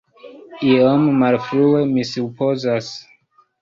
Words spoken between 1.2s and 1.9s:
malfrue,